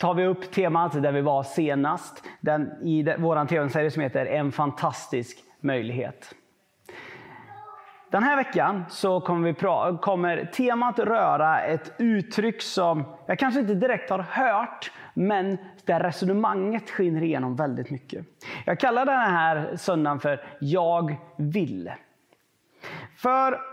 tar 0.00 0.14
vi 0.14 0.26
upp 0.26 0.50
temat 0.50 1.02
där 1.02 1.12
vi 1.12 1.20
var 1.20 1.42
senast, 1.42 2.24
den, 2.40 2.70
i 2.82 3.14
vår 3.18 3.46
tv-serie 3.46 3.90
som 3.90 4.02
heter 4.02 4.26
En 4.26 4.52
fantastisk 4.52 5.38
möjlighet. 5.60 6.34
Den 8.10 8.22
här 8.22 8.36
veckan 8.36 8.84
så 8.88 9.20
kommer, 9.20 9.52
vi 9.52 9.52
pra- 9.52 9.98
kommer 9.98 10.44
temat 10.44 10.98
röra 10.98 11.60
ett 11.60 11.92
uttryck 11.98 12.62
som 12.62 13.04
jag 13.26 13.38
kanske 13.38 13.60
inte 13.60 13.74
direkt 13.74 14.10
har 14.10 14.18
hört, 14.18 14.92
men 15.14 15.58
där 15.84 16.00
resonemanget 16.00 16.90
skiner 16.90 17.22
igenom 17.22 17.56
väldigt 17.56 17.90
mycket. 17.90 18.26
Jag 18.64 18.80
kallar 18.80 19.06
den 19.06 19.20
här 19.20 19.76
söndagen 19.76 20.20
för 20.20 20.44
Jag 20.60 21.16
vill. 21.36 21.92
För 23.16 23.69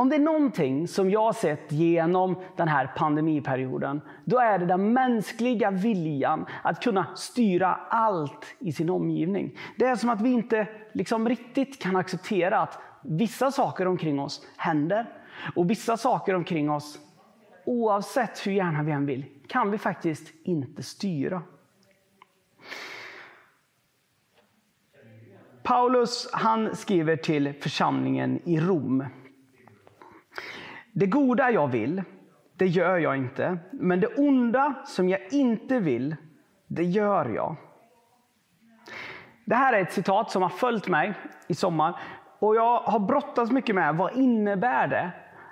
om 0.00 0.08
det 0.08 0.16
är 0.16 0.20
någonting 0.20 0.88
som 0.88 1.10
jag 1.10 1.20
har 1.20 1.32
sett 1.32 1.72
genom 1.72 2.36
den 2.56 2.68
här 2.68 2.86
pandemiperioden, 2.96 4.00
då 4.24 4.38
är 4.38 4.58
det 4.58 4.66
den 4.66 4.92
mänskliga 4.92 5.70
viljan 5.70 6.46
att 6.62 6.82
kunna 6.82 7.06
styra 7.16 7.74
allt 7.74 8.54
i 8.58 8.72
sin 8.72 8.90
omgivning. 8.90 9.58
Det 9.76 9.84
är 9.84 9.96
som 9.96 10.10
att 10.10 10.20
vi 10.20 10.32
inte 10.32 10.68
liksom 10.92 11.28
riktigt 11.28 11.82
kan 11.82 11.96
acceptera 11.96 12.60
att 12.60 12.78
vissa 13.02 13.50
saker 13.50 13.86
omkring 13.86 14.20
oss 14.20 14.46
händer. 14.56 15.06
Och 15.54 15.70
vissa 15.70 15.96
saker 15.96 16.34
omkring 16.34 16.70
oss, 16.70 16.98
oavsett 17.64 18.46
hur 18.46 18.52
gärna 18.52 18.82
vi 18.82 18.92
än 18.92 19.06
vill, 19.06 19.24
kan 19.46 19.70
vi 19.70 19.78
faktiskt 19.78 20.32
inte 20.44 20.82
styra. 20.82 21.42
Paulus 25.62 26.30
han 26.32 26.76
skriver 26.76 27.16
till 27.16 27.52
församlingen 27.60 28.40
i 28.44 28.60
Rom. 28.60 29.04
Det 30.92 31.06
goda 31.06 31.50
jag 31.50 31.68
vill, 31.68 32.02
det 32.54 32.66
gör 32.66 32.98
jag 32.98 33.16
inte. 33.16 33.58
Men 33.72 34.00
det 34.00 34.06
onda 34.06 34.74
som 34.84 35.08
jag 35.08 35.20
inte 35.32 35.80
vill, 35.80 36.16
det 36.66 36.84
gör 36.84 37.28
jag. 37.28 37.56
Det 39.44 39.54
här 39.54 39.72
är 39.72 39.82
ett 39.82 39.92
citat 39.92 40.30
som 40.30 40.42
har 40.42 40.48
följt 40.48 40.88
mig 40.88 41.14
i 41.48 41.54
sommar. 41.54 42.00
Och 42.38 42.56
jag 42.56 42.80
har 42.80 42.98
brottats 42.98 43.50
mycket 43.50 43.74
med 43.74 43.96
vad 43.96 44.16
innebär 44.16 44.88
det 44.88 45.10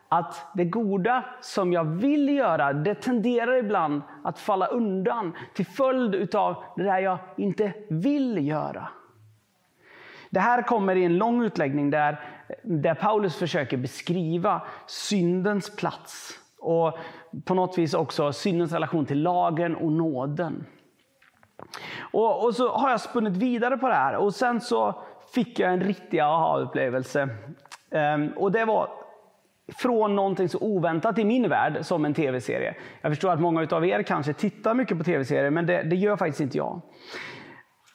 att 0.08 0.46
det 0.54 0.64
goda 0.64 1.24
som 1.40 1.72
jag 1.72 1.84
vill 1.84 2.28
göra, 2.28 2.72
det 2.72 2.94
tenderar 2.94 3.56
ibland 3.56 4.02
att 4.24 4.38
falla 4.38 4.66
undan 4.66 5.36
till 5.54 5.66
följd 5.66 6.34
av 6.34 6.64
det 6.76 6.82
där 6.82 6.98
jag 6.98 7.18
inte 7.36 7.72
vill 7.88 8.46
göra. 8.48 8.88
Det 10.30 10.40
här 10.40 10.62
kommer 10.62 10.96
i 10.96 11.04
en 11.04 11.18
lång 11.18 11.42
utläggning 11.42 11.90
där, 11.90 12.20
där 12.62 12.94
Paulus 12.94 13.36
försöker 13.36 13.76
beskriva 13.76 14.62
syndens 14.86 15.76
plats 15.76 16.38
och 16.58 16.98
på 17.44 17.54
något 17.54 17.78
vis 17.78 17.94
också 17.94 18.32
syndens 18.32 18.72
relation 18.72 19.06
till 19.06 19.22
lagen 19.22 19.76
och 19.76 19.92
nåden. 19.92 20.66
Och, 22.12 22.44
och 22.44 22.54
så 22.54 22.68
har 22.68 22.90
jag 22.90 23.00
spunnit 23.00 23.36
vidare 23.36 23.76
på 23.76 23.88
det 23.88 23.94
här 23.94 24.16
och 24.16 24.34
sen 24.34 24.60
så 24.60 25.02
fick 25.34 25.58
jag 25.58 25.72
en 25.72 25.80
riktig 25.80 26.20
aha-upplevelse. 26.20 27.28
Um, 27.90 28.28
och 28.36 28.52
det 28.52 28.64
var 28.64 28.90
från 29.76 30.16
någonting 30.16 30.48
så 30.48 30.58
oväntat 30.58 31.18
i 31.18 31.24
min 31.24 31.48
värld 31.48 31.78
som 31.82 32.04
en 32.04 32.14
tv-serie. 32.14 32.74
Jag 33.00 33.12
förstår 33.12 33.30
att 33.30 33.40
många 33.40 33.66
av 33.70 33.86
er 33.86 34.02
kanske 34.02 34.32
tittar 34.32 34.74
mycket 34.74 34.98
på 34.98 35.04
tv-serier, 35.04 35.50
men 35.50 35.66
det, 35.66 35.82
det 35.82 35.96
gör 35.96 36.16
faktiskt 36.16 36.40
inte 36.40 36.56
jag. 36.56 36.80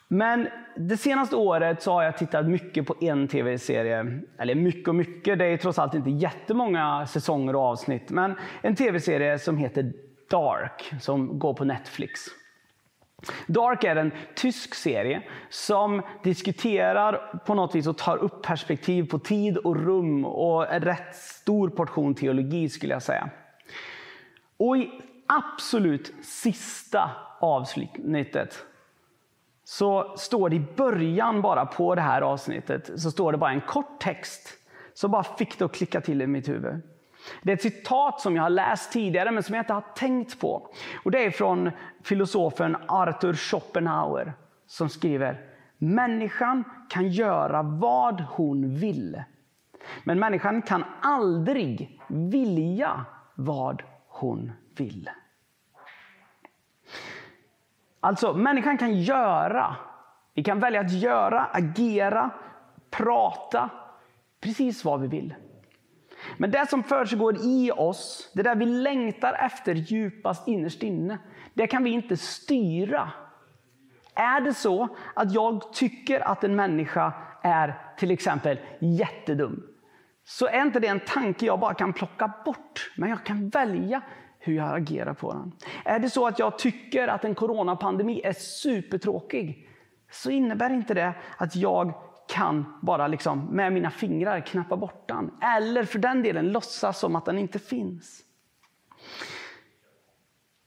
Men 0.08 0.48
det 0.76 0.96
senaste 0.96 1.36
året 1.36 1.82
så 1.82 1.92
har 1.92 2.02
jag 2.02 2.18
tittat 2.18 2.46
mycket 2.46 2.86
på 2.86 2.96
en 3.00 3.28
tv-serie. 3.28 4.20
Eller 4.38 4.54
mycket 4.54 4.88
och 4.88 4.94
mycket, 4.94 5.38
det 5.38 5.44
är 5.44 5.56
trots 5.56 5.78
allt 5.78 5.94
inte 5.94 6.10
jättemånga 6.10 7.06
säsonger 7.06 7.56
och 7.56 7.62
avsnitt. 7.62 8.10
Men 8.10 8.34
en 8.62 8.76
tv-serie 8.76 9.38
som 9.38 9.58
heter 9.58 9.92
Dark, 10.30 10.92
som 11.00 11.38
går 11.38 11.54
på 11.54 11.64
Netflix. 11.64 12.20
Dark 13.46 13.84
är 13.84 13.96
en 13.96 14.12
tysk 14.34 14.74
serie 14.74 15.22
som 15.48 16.02
diskuterar 16.22 17.40
på 17.46 17.54
något 17.54 17.74
vis 17.74 17.86
och 17.86 17.98
tar 17.98 18.16
upp 18.16 18.42
perspektiv 18.42 19.08
på 19.10 19.18
tid 19.18 19.56
och 19.56 19.76
rum 19.76 20.24
och 20.24 20.72
en 20.72 20.82
rätt 20.82 21.14
stor 21.14 21.68
portion 21.68 22.14
teologi 22.14 22.68
skulle 22.68 22.92
jag 22.92 23.02
säga. 23.02 23.30
Och 24.56 24.76
i 24.76 24.90
absolut 25.26 26.12
sista 26.22 27.10
avsnittet 27.40 28.66
så 29.64 30.16
står 30.16 30.48
det 30.48 30.56
i 30.56 30.66
början 30.76 31.42
bara 31.42 31.66
på 31.66 31.94
det 31.94 32.00
här 32.00 32.22
avsnittet, 32.22 32.90
så 33.00 33.10
står 33.10 33.32
det 33.32 33.38
bara 33.38 33.50
en 33.50 33.60
kort 33.60 34.00
text 34.00 34.48
som 34.94 35.10
bara 35.10 35.22
fick 35.22 35.58
det 35.58 35.64
att 35.64 35.74
klicka 35.74 36.00
till 36.00 36.22
i 36.22 36.26
mitt 36.26 36.48
huvud. 36.48 36.82
Det 37.42 37.52
är 37.52 37.56
ett 37.56 37.62
citat 37.62 38.20
som 38.20 38.36
jag 38.36 38.42
har 38.42 38.50
läst 38.50 38.92
tidigare 38.92 39.30
men 39.30 39.42
som 39.42 39.54
jag 39.54 39.62
inte 39.62 39.72
har 39.72 39.84
tänkt 39.96 40.40
på. 40.40 40.68
Och 41.04 41.10
Det 41.10 41.24
är 41.24 41.30
från 41.30 41.70
filosofen 42.02 42.76
Arthur 42.88 43.34
Schopenhauer 43.34 44.32
som 44.66 44.88
skriver 44.88 45.40
Människan 45.78 46.64
kan 46.88 47.08
göra 47.08 47.62
vad 47.62 48.20
hon 48.20 48.74
vill. 48.74 49.22
Men 50.04 50.18
människan 50.18 50.62
kan 50.62 50.84
aldrig 51.00 52.00
vilja 52.08 53.04
vad 53.34 53.82
hon 54.08 54.52
vill. 54.76 55.10
Alltså, 58.04 58.34
människan 58.34 58.78
kan 58.78 58.94
göra. 58.94 59.76
Vi 60.34 60.42
kan 60.42 60.60
välja 60.60 60.80
att 60.80 60.92
göra, 60.92 61.44
agera, 61.52 62.30
prata 62.90 63.70
precis 64.40 64.84
vad 64.84 65.00
vi 65.00 65.06
vill. 65.06 65.34
Men 66.36 66.50
det 66.50 66.66
som 66.70 66.82
försiggår 66.82 67.36
i 67.42 67.70
oss, 67.76 68.30
det 68.34 68.42
där 68.42 68.54
vi 68.54 68.66
längtar 68.66 69.32
efter 69.32 69.74
djupast 69.74 70.48
innerst 70.48 70.82
inne, 70.82 71.18
det 71.54 71.66
kan 71.66 71.84
vi 71.84 71.90
inte 71.90 72.16
styra. 72.16 73.10
Är 74.14 74.40
det 74.40 74.54
så 74.54 74.88
att 75.14 75.32
jag 75.32 75.72
tycker 75.72 76.20
att 76.20 76.44
en 76.44 76.56
människa 76.56 77.12
är 77.42 77.94
till 77.98 78.10
exempel 78.10 78.58
jättedum, 78.80 79.62
så 80.24 80.46
är 80.46 80.62
inte 80.62 80.80
det 80.80 80.86
en 80.86 81.00
tanke 81.00 81.46
jag 81.46 81.60
bara 81.60 81.74
kan 81.74 81.92
plocka 81.92 82.32
bort. 82.44 82.92
Men 82.96 83.10
jag 83.10 83.24
kan 83.24 83.48
välja 83.48 84.02
hur 84.44 84.54
jag 84.54 84.76
agerar 84.76 85.14
på 85.14 85.32
den. 85.32 85.52
Är 85.84 85.98
det 85.98 86.10
så 86.10 86.26
att 86.26 86.38
jag 86.38 86.58
tycker 86.58 87.08
att 87.08 87.24
en 87.24 87.34
coronapandemi 87.34 88.20
är 88.24 88.32
supertråkig, 88.32 89.68
så 90.10 90.30
innebär 90.30 90.70
inte 90.70 90.94
det 90.94 91.14
att 91.36 91.56
jag 91.56 91.94
kan 92.28 92.78
bara 92.82 93.08
liksom 93.08 93.44
med 93.44 93.72
mina 93.72 93.90
fingrar 93.90 94.40
knappa 94.40 94.76
bort 94.76 95.08
den. 95.08 95.30
Eller 95.42 95.84
för 95.84 95.98
den 95.98 96.22
delen 96.22 96.52
låtsas 96.52 96.98
som 96.98 97.16
att 97.16 97.24
den 97.24 97.38
inte 97.38 97.58
finns. 97.58 98.20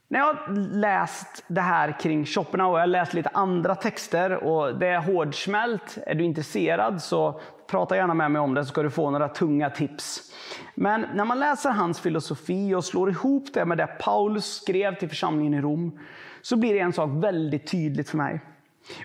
När 0.10 0.20
jag 0.20 0.26
har 0.26 0.56
läst 0.56 1.44
det 1.48 1.62
här 1.62 2.00
kring 2.00 2.26
Schopenhauer, 2.26 2.74
och 2.74 2.78
jag 2.78 2.82
har 2.82 2.88
läst 2.88 3.14
lite 3.14 3.30
andra 3.34 3.76
texter 3.76 4.44
och 4.44 4.80
det 4.80 4.88
är 4.88 5.00
hårdsmält. 5.00 5.98
Är 6.06 6.16
du 6.16 6.24
intresserad 6.24 7.02
så 7.02 7.42
prata 7.68 7.96
gärna 7.96 8.14
med 8.14 8.32
mig 8.32 8.40
om 8.42 8.54
det 8.54 8.66
så 8.66 8.70
ska 8.70 8.84
du 8.84 8.90
få 8.90 9.10
några 9.10 9.30
tunga 9.30 9.70
tips. 9.70 10.34
Men 10.76 11.06
när 11.14 11.26
man 11.26 11.40
läser 11.40 11.70
hans 11.70 12.00
filosofi 12.00 12.76
och 12.76 12.86
slår 12.86 13.10
ihop 13.10 13.54
det 13.54 13.66
med 13.66 13.78
det 13.78 13.88
Paulus 13.88 14.56
skrev 14.56 14.96
till 14.96 15.10
församlingen 15.10 15.54
i 15.54 15.62
Rom 15.62 16.00
så 16.42 16.58
blir 16.58 16.74
det 16.74 16.80
en 16.80 16.94
sak 16.94 17.10
väldigt 17.14 17.72
tydligt 17.72 18.10
för 18.10 18.18
mig. 18.18 18.42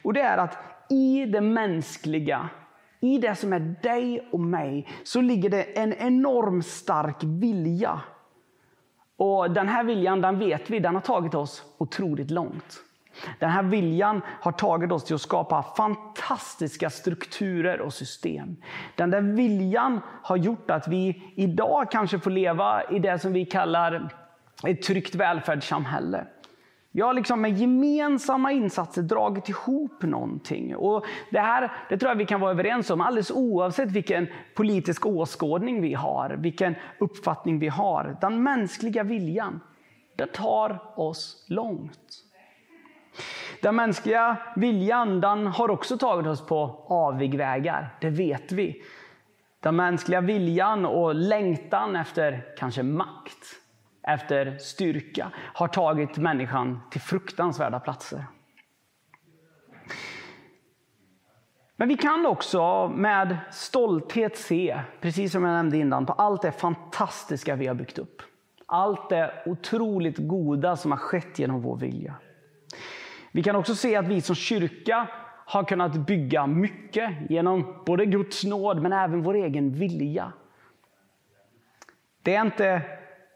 Och 0.03 0.13
det 0.13 0.21
är 0.21 0.39
att 0.39 0.59
i 0.91 1.27
det 1.27 1.41
mänskliga, 1.41 2.49
i 3.01 3.19
det 3.19 3.35
som 3.35 3.53
är 3.53 3.77
dig 3.83 4.29
och 4.33 4.41
mig, 4.41 4.89
så 5.05 5.21
ligger 5.21 5.51
det 5.51 5.63
en 5.63 5.93
enorm 5.93 6.63
stark 6.63 7.17
vilja. 7.21 8.01
Och 9.17 9.51
Den 9.51 9.69
här 9.69 9.85
viljan, 9.85 10.21
den 10.21 10.39
vet 10.39 10.71
vi, 10.71 10.79
den 10.79 10.95
har 10.95 11.03
tagit 11.03 11.35
oss 11.35 11.63
otroligt 11.79 12.31
långt. 12.31 12.81
Den 13.39 13.51
här 13.51 13.63
viljan 13.63 14.23
har 14.41 14.53
tagit 14.53 14.93
oss 14.93 15.05
till 15.05 15.15
att 15.15 15.21
skapa 15.21 15.63
fantastiska 15.77 16.91
strukturer 16.91 17.81
och 17.81 17.93
system. 17.93 18.57
Den 18.97 19.11
där 19.11 19.21
viljan 19.21 20.01
har 20.23 20.37
gjort 20.37 20.71
att 20.71 20.89
vi 20.89 21.33
idag 21.37 21.91
kanske 21.91 22.19
får 22.19 22.31
leva 22.31 22.83
i 22.91 22.99
det 22.99 23.19
som 23.19 23.33
vi 23.33 23.45
kallar 23.45 24.09
ett 24.67 24.83
tryggt 24.83 25.15
välfärdssamhälle. 25.15 26.27
Vi 26.95 27.01
har 27.01 27.15
liksom 27.15 27.41
med 27.41 27.59
gemensamma 27.59 28.53
insatser 28.53 29.03
dragit 29.03 29.49
ihop 29.49 30.03
någonting. 30.03 30.77
Och 30.77 31.05
det 31.31 31.41
här 31.41 31.73
det 31.89 31.99
tror 31.99 32.11
jag 32.11 32.17
vi 32.17 32.27
kan 32.27 32.41
vara 32.41 32.51
överens 32.51 32.91
om 32.91 33.01
alldeles 33.01 33.31
oavsett 33.31 33.91
vilken 33.91 34.27
politisk 34.55 35.07
åskådning 35.07 35.83
vi 35.83 35.95
har, 35.95 36.31
vilken 36.31 36.75
uppfattning 36.99 37.59
vi 37.59 37.69
har. 37.69 38.17
Den 38.21 38.43
mänskliga 38.43 39.03
viljan, 39.03 39.61
den 40.17 40.29
tar 40.29 41.01
oss 41.01 41.47
långt. 41.49 42.25
Den 43.63 43.77
mänskliga 43.77 44.37
viljan 44.57 45.21
den 45.21 45.47
har 45.47 45.71
också 45.71 45.99
tagit 45.99 46.27
oss 46.27 46.47
på 46.47 46.85
avigvägar, 46.89 47.97
det 48.01 48.11
vet 48.11 48.53
vi. 48.53 48.83
Den 49.61 49.77
mänskliga 49.77 50.21
viljan 50.21 50.85
och 50.85 51.15
längtan 51.15 51.97
efter 51.97 52.45
kanske 52.59 52.83
makt, 52.83 53.62
efter 54.03 54.59
styrka, 54.59 55.33
har 55.37 55.69
tagit 55.69 56.17
människan 56.17 56.81
till 56.91 57.01
fruktansvärda 57.01 57.81
platser. 57.81 58.25
Men 61.77 61.89
vi 61.89 61.97
kan 61.97 62.27
också 62.27 62.89
med 62.89 63.37
stolthet 63.51 64.37
se, 64.37 64.81
precis 65.01 65.33
som 65.33 65.45
jag 65.45 65.53
nämnde 65.53 65.77
innan, 65.77 66.07
på 66.07 66.13
allt 66.13 66.43
det 66.43 66.53
fantastiska 66.53 67.57
vi 67.57 67.67
har 67.67 67.75
byggt 67.75 67.99
upp. 67.99 68.23
Allt 68.67 69.11
det 69.11 69.43
otroligt 69.47 70.19
goda 70.19 70.77
som 70.77 70.91
har 70.91 70.99
skett 70.99 71.39
genom 71.39 71.63
vår 71.63 71.77
vilja. 71.77 72.15
Vi 73.33 73.43
kan 73.43 73.57
också 73.57 73.75
se 73.75 73.97
att 73.97 74.07
vi 74.07 74.21
som 74.21 74.35
kyrka 74.35 75.09
har 75.47 75.65
kunnat 75.65 75.95
bygga 75.95 76.47
mycket 76.47 77.31
genom 77.31 77.83
både 77.87 78.07
Guds 78.07 78.45
nåd 78.45 78.83
men 78.83 78.93
även 78.93 79.23
vår 79.23 79.35
egen 79.35 79.73
vilja. 79.73 80.33
Det 82.23 82.35
är 82.35 82.43
inte 82.43 82.83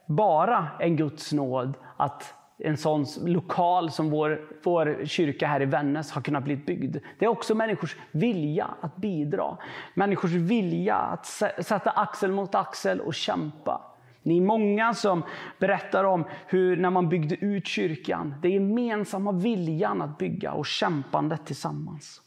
bara 0.06 0.68
en 0.80 0.96
Guds 0.96 1.32
nåd 1.32 1.74
att 1.96 2.34
en 2.58 2.76
sån 2.76 3.06
lokal 3.24 3.90
som 3.90 4.10
vår, 4.10 4.40
vår 4.64 5.04
kyrka 5.04 5.46
här 5.46 5.62
i 5.62 5.64
Vännäs 5.64 6.12
har 6.12 6.22
kunnat 6.22 6.44
bli 6.44 6.56
byggd. 6.56 6.96
Det 7.18 7.24
är 7.24 7.28
också 7.28 7.54
människors 7.54 7.96
vilja 8.12 8.70
att 8.80 8.96
bidra. 8.96 9.56
Människors 9.94 10.30
vilja 10.30 10.96
att 10.96 11.26
sätta 11.26 11.90
axel 11.90 12.32
mot 12.32 12.54
axel 12.54 13.00
och 13.00 13.14
kämpa. 13.14 13.80
Ni 14.22 14.36
är 14.36 14.42
många 14.42 14.94
som 14.94 15.22
berättar 15.58 16.04
om 16.04 16.24
hur 16.46 16.76
när 16.76 16.90
man 16.90 17.08
byggde 17.08 17.34
ut 17.34 17.66
kyrkan, 17.66 18.34
den 18.42 18.50
gemensamma 18.50 19.32
viljan 19.32 20.02
att 20.02 20.18
bygga 20.18 20.52
och 20.52 20.66
kämpandet 20.66 21.46
tillsammans. 21.46 22.22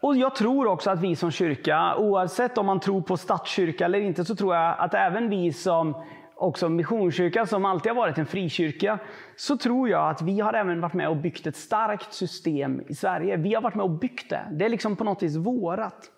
Och 0.00 0.16
Jag 0.16 0.34
tror 0.34 0.66
också 0.66 0.90
att 0.90 1.00
vi 1.00 1.16
som 1.16 1.30
kyrka, 1.30 1.96
oavsett 1.96 2.58
om 2.58 2.66
man 2.66 2.80
tror 2.80 3.02
på 3.02 3.16
statskyrka 3.16 3.84
eller 3.84 4.00
inte, 4.00 4.24
så 4.24 4.36
tror 4.36 4.54
jag 4.54 4.74
att 4.78 4.94
även 4.94 5.30
vi 5.30 5.52
som 5.52 5.94
också 6.40 6.68
Missionskyrkan 6.68 7.46
som 7.46 7.64
alltid 7.64 7.92
har 7.92 7.96
varit 7.96 8.18
en 8.18 8.26
frikyrka, 8.26 8.98
så 9.36 9.56
tror 9.56 9.88
jag 9.88 10.10
att 10.10 10.22
vi 10.22 10.40
har 10.40 10.52
även 10.52 10.80
varit 10.80 10.94
med 10.94 11.08
och 11.08 11.16
byggt 11.16 11.46
ett 11.46 11.56
starkt 11.56 12.12
system 12.12 12.82
i 12.88 12.94
Sverige. 12.94 13.36
Vi 13.36 13.54
har 13.54 13.62
varit 13.62 13.74
med 13.74 13.84
och 13.84 13.90
byggt 13.90 14.30
det. 14.30 14.46
Det 14.50 14.64
är 14.64 14.68
liksom 14.68 14.96
på 14.96 15.04
något 15.04 15.22
vis 15.22 15.36
vårat. 15.36 16.10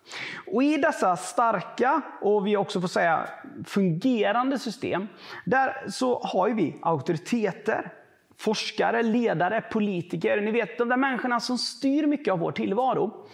Och 0.52 0.62
i 0.62 0.76
dessa 0.76 1.16
starka 1.16 2.02
och 2.20 2.46
vi 2.46 2.56
också 2.56 2.80
får 2.80 2.88
säga 2.88 3.26
fungerande 3.66 4.58
system, 4.58 5.08
där 5.44 5.84
så 5.88 6.20
har 6.22 6.50
vi 6.50 6.76
auktoriteter, 6.82 7.92
forskare, 8.38 9.02
ledare, 9.02 9.60
politiker. 9.60 10.40
Ni 10.40 10.50
vet 10.50 10.78
de 10.78 10.88
där 10.88 10.96
människorna 10.96 11.40
som 11.40 11.58
styr 11.58 12.06
mycket 12.06 12.32
av 12.32 12.38
vår 12.38 12.52
tillvaro. 12.52 13.26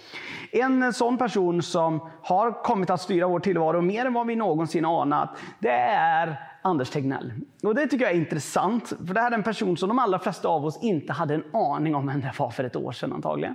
En 0.53 0.93
sån 0.93 1.19
person 1.19 1.63
som 1.63 2.11
har 2.23 2.63
kommit 2.63 2.91
att 2.91 3.01
styra 3.01 3.29
vår 3.29 3.41
tillvaro 3.41 3.81
mer 3.81 4.07
än 4.07 4.13
vad 4.13 4.27
vi 4.27 4.37
någonsin 4.37 4.85
anat, 4.85 5.39
det 5.59 5.71
är 5.71 6.37
Anders 6.63 6.91
Tegnell. 6.91 7.33
Och 7.63 7.75
det 7.75 7.87
tycker 7.87 8.05
jag 8.05 8.15
är 8.15 8.19
intressant, 8.19 8.89
för 9.07 9.15
det 9.15 9.21
här 9.21 9.31
är 9.31 9.35
en 9.35 9.43
person 9.43 9.77
som 9.77 9.89
de 9.89 9.99
allra 9.99 10.19
flesta 10.19 10.49
av 10.49 10.67
oss 10.67 10.83
inte 10.83 11.13
hade 11.13 11.35
en 11.35 11.45
aning 11.53 11.95
om 11.95 12.07
vem 12.07 12.21
det 12.21 12.33
var 12.39 12.51
för 12.51 12.65
ett 12.65 12.77
år 12.77 12.93
sedan 12.93 13.13
antagligen. 13.13 13.55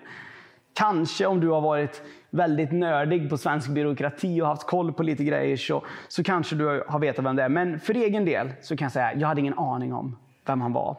Kanske 0.74 1.25
om 1.25 1.40
du 1.40 1.50
har 1.50 1.62
varit 1.62 2.01
väldigt 2.30 2.72
nördig 2.72 3.30
på 3.30 3.38
svensk 3.38 3.69
byråkrati 3.69 4.42
och 4.42 4.48
haft 4.48 4.68
koll 4.68 4.94
på 4.94 5.04
lite 5.04 5.24
grejer 5.24 5.57
så, 5.57 5.86
så 6.07 6.24
kanske 6.24 6.56
du 6.56 6.84
har 6.88 7.00
vetat 7.00 7.25
vem 7.25 7.36
det 7.36 7.44
är. 7.44 7.50
Men 7.50 7.80
för 7.80 7.94
egen 7.94 8.25
del 8.25 8.51
så 8.62 8.78
kan 8.78 8.86
jag 8.86 8.92
säga, 8.92 9.13
jag 9.13 9.28
hade 9.28 9.42
ingen 9.42 9.60
aning 9.60 9.94
om 9.94 10.18
vem 10.45 10.62
han 10.62 10.74
var. 10.74 10.98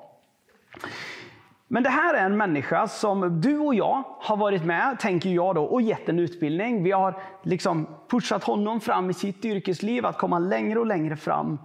Men 1.68 1.82
det 1.82 1.88
här 1.88 2.14
är 2.14 2.26
en 2.26 2.36
människa 2.36 2.88
som 2.88 3.40
du 3.40 3.58
och 3.58 3.74
jag 3.74 4.02
har 4.20 4.36
varit 4.36 4.64
med, 4.64 4.98
tänker 5.00 5.30
jag 5.30 5.54
då, 5.54 5.64
och 5.64 5.82
gett 5.82 6.08
en 6.08 6.18
utbildning. 6.18 6.82
Vi 6.82 6.92
har 6.92 7.22
liksom 7.42 7.86
pushat 8.08 8.44
honom 8.44 8.80
fram 8.80 9.10
i 9.10 9.14
sitt 9.14 9.44
yrkesliv 9.44 10.06
att 10.06 10.18
komma 10.18 10.38
längre 10.38 10.78
och 10.78 10.86
längre 10.86 11.16
fram. 11.16 11.58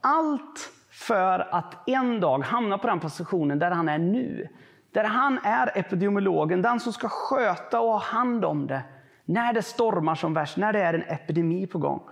Allt 0.00 0.72
för 0.90 1.54
att 1.54 1.88
en 1.88 2.20
dag 2.20 2.38
hamna 2.38 2.78
på 2.78 2.86
den 2.86 3.00
positionen 3.00 3.58
där 3.58 3.70
han 3.70 3.88
är 3.88 3.98
nu. 3.98 4.48
Där 4.92 5.04
han 5.04 5.38
är 5.42 5.78
epidemiologen, 5.78 6.62
den 6.62 6.80
som 6.80 6.92
ska 6.92 7.08
sköta 7.08 7.80
och 7.80 7.92
ha 7.92 7.98
hand 7.98 8.44
om 8.44 8.66
det. 8.66 8.82
När 9.24 9.52
det 9.52 9.62
stormar 9.62 10.14
som 10.14 10.34
värst, 10.34 10.56
när 10.56 10.72
det 10.72 10.82
är 10.82 10.94
en 10.94 11.02
epidemi 11.02 11.66
på 11.66 11.78
gång. 11.78 12.02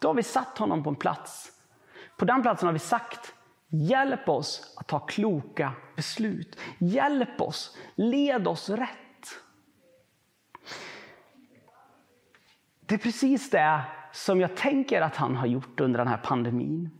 Då 0.00 0.08
har 0.08 0.14
vi 0.14 0.22
satt 0.22 0.58
honom 0.58 0.82
på 0.82 0.90
en 0.90 0.96
plats. 0.96 1.52
På 2.16 2.24
den 2.24 2.42
platsen 2.42 2.66
har 2.66 2.72
vi 2.72 2.78
sagt, 2.78 3.34
hjälp 3.70 4.28
oss 4.28 4.74
att 4.76 4.86
ta 4.86 4.98
kloka 4.98 5.72
beslut. 5.96 6.58
Hjälp 6.78 7.40
oss, 7.40 7.76
led 7.94 8.48
oss 8.48 8.70
rätt. 8.70 8.98
Det 12.80 12.94
är 12.94 12.98
precis 12.98 13.50
det 13.50 13.80
som 14.12 14.40
jag 14.40 14.56
tänker 14.56 15.02
att 15.02 15.16
han 15.16 15.36
har 15.36 15.46
gjort 15.46 15.80
under 15.80 15.98
den 15.98 16.08
här 16.08 16.20
pandemin. 16.24 16.90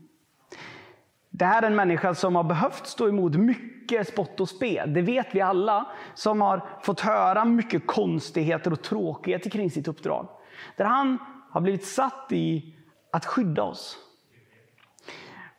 Det 1.31 1.45
här 1.45 1.63
är 1.63 1.67
en 1.67 1.77
människa 1.77 2.15
som 2.15 2.37
har 2.37 2.45
behövt 2.45 2.87
stå 2.87 3.09
emot 3.09 3.35
mycket 3.35 4.09
spott 4.09 4.41
och 4.41 4.49
spe. 4.49 4.87
Det 4.87 5.03
vet 5.03 5.35
vi 5.35 5.41
alla 5.41 5.87
som 6.15 6.41
har 6.41 6.69
fått 6.83 7.01
höra 7.01 7.45
mycket 7.45 7.87
konstigheter 7.87 8.73
och 8.73 8.83
tråkigheter 8.83 9.51
kring 9.51 9.71
sitt 9.71 9.89
uppdrag. 9.89 10.29
Där 10.77 10.85
han 10.85 11.19
har 11.51 11.61
blivit 11.61 11.85
satt 11.85 12.33
i 12.33 12.77
att 13.11 13.27
skydda 13.27 13.63
oss. 13.63 13.99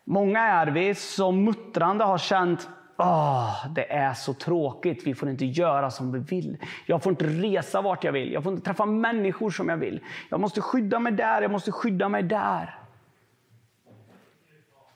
Många 0.04 0.40
är 0.40 0.68
vi 0.68 0.96
som 0.96 1.44
muttrande 1.44 2.04
har 2.04 2.18
känt 2.18 2.70
Oh, 2.98 3.74
det 3.76 3.92
är 3.92 4.14
så 4.14 4.34
tråkigt, 4.34 5.08
vi 5.08 5.16
får 5.16 5.30
inte 5.30 5.46
göra 5.46 5.92
som 5.92 6.12
vi 6.12 6.20
vill. 6.20 6.58
Jag 6.86 7.04
får 7.04 7.10
inte 7.10 7.26
resa 7.26 7.82
vart 7.82 8.04
jag 8.04 8.12
vill, 8.12 8.32
jag 8.32 8.44
får 8.44 8.54
inte 8.54 8.66
träffa 8.66 8.86
människor 8.86 9.50
som 9.50 9.70
jag 9.70 9.78
vill. 9.78 10.00
Jag 10.30 10.40
måste 10.40 10.62
skydda 10.62 11.00
mig 11.00 11.12
där, 11.12 11.42
jag 11.42 11.52
måste 11.52 11.72
skydda 11.72 12.10
mig 12.10 12.24
där. 12.24 12.80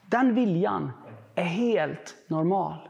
Den 0.06 0.36
viljan 0.36 0.92
är 1.36 1.44
helt 1.44 2.16
normal. 2.28 2.90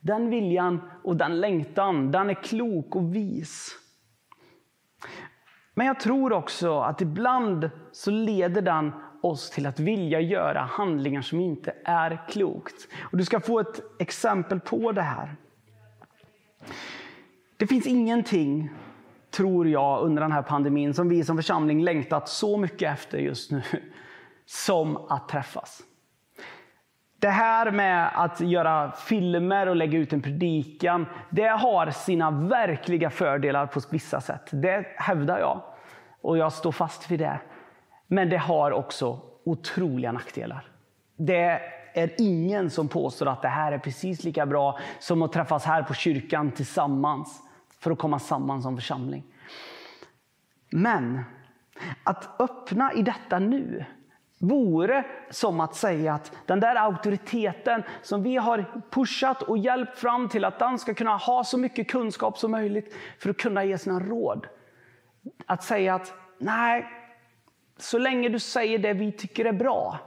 Den 0.00 0.30
viljan 0.30 0.90
och 1.04 1.16
den 1.16 1.40
längtan, 1.40 2.10
den 2.10 2.30
är 2.30 2.34
klok 2.34 2.96
och 2.96 3.14
vis. 3.14 3.78
Men 5.74 5.86
jag 5.86 6.00
tror 6.00 6.32
också 6.32 6.80
att 6.80 7.00
ibland 7.00 7.70
så 7.92 8.10
leder 8.10 8.62
den 8.62 8.92
oss 9.24 9.50
till 9.50 9.66
att 9.66 9.80
vilja 9.80 10.20
göra 10.20 10.60
handlingar 10.60 11.22
som 11.22 11.40
inte 11.40 11.74
är 11.84 12.28
klokt. 12.28 12.88
Och 13.00 13.18
du 13.18 13.24
ska 13.24 13.40
få 13.40 13.60
ett 13.60 13.80
exempel 13.98 14.60
på 14.60 14.92
det 14.92 15.02
här. 15.02 15.36
Det 17.56 17.66
finns 17.66 17.86
ingenting, 17.86 18.70
tror 19.30 19.68
jag, 19.68 20.02
under 20.02 20.22
den 20.22 20.32
här 20.32 20.42
pandemin 20.42 20.94
som 20.94 21.08
vi 21.08 21.24
som 21.24 21.36
församling 21.36 21.82
längtat 21.82 22.28
så 22.28 22.56
mycket 22.56 22.92
efter 22.92 23.18
just 23.18 23.50
nu 23.50 23.62
som 24.46 24.96
att 24.96 25.28
träffas. 25.28 25.82
Det 27.18 27.30
här 27.30 27.70
med 27.70 28.10
att 28.14 28.40
göra 28.40 28.92
filmer 28.92 29.66
och 29.66 29.76
lägga 29.76 29.98
ut 29.98 30.12
en 30.12 30.22
predikan, 30.22 31.06
det 31.30 31.48
har 31.48 31.90
sina 31.90 32.30
verkliga 32.30 33.10
fördelar 33.10 33.66
på 33.66 33.80
vissa 33.90 34.20
sätt. 34.20 34.48
Det 34.50 34.86
hävdar 34.96 35.38
jag. 35.38 35.60
Och 36.20 36.38
jag 36.38 36.52
står 36.52 36.72
fast 36.72 37.10
vid 37.10 37.18
det. 37.18 37.40
Men 38.06 38.28
det 38.28 38.36
har 38.36 38.70
också 38.70 39.20
otroliga 39.44 40.12
nackdelar. 40.12 40.68
Det 41.16 41.60
är 41.94 42.10
ingen 42.18 42.70
som 42.70 42.88
påstår 42.88 43.26
att 43.26 43.42
det 43.42 43.48
här 43.48 43.72
är 43.72 43.78
precis 43.78 44.24
lika 44.24 44.46
bra 44.46 44.78
som 44.98 45.22
att 45.22 45.32
träffas 45.32 45.64
här 45.64 45.82
på 45.82 45.94
kyrkan 45.94 46.50
tillsammans 46.50 47.42
för 47.80 47.90
att 47.90 47.98
komma 47.98 48.18
samman 48.18 48.62
som 48.62 48.76
församling. 48.76 49.24
Men 50.70 51.24
att 52.04 52.40
öppna 52.40 52.92
i 52.92 53.02
detta 53.02 53.38
nu, 53.38 53.84
vore 54.38 55.04
som 55.30 55.60
att 55.60 55.74
säga 55.74 56.14
att 56.14 56.32
den 56.46 56.60
där 56.60 56.76
auktoriteten 56.76 57.82
som 58.02 58.22
vi 58.22 58.36
har 58.36 58.82
pushat 58.90 59.42
och 59.42 59.58
hjälpt 59.58 59.98
fram 59.98 60.28
till 60.28 60.44
att 60.44 60.58
den 60.58 60.78
ska 60.78 60.94
kunna 60.94 61.16
ha 61.16 61.44
så 61.44 61.58
mycket 61.58 61.90
kunskap 61.90 62.38
som 62.38 62.50
möjligt 62.50 62.94
för 63.18 63.30
att 63.30 63.36
kunna 63.36 63.64
ge 63.64 63.78
sina 63.78 64.00
råd. 64.00 64.46
Att 65.46 65.64
säga 65.64 65.94
att 65.94 66.12
nej, 66.38 66.86
så 67.84 67.98
länge 67.98 68.28
du 68.28 68.38
säger 68.38 68.78
det 68.78 68.92
vi 68.92 69.12
tycker 69.12 69.44
är 69.44 69.52
bra, 69.52 69.98